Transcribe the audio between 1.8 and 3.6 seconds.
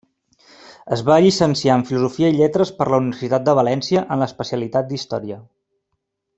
en Filosofia i Lletres per la Universitat de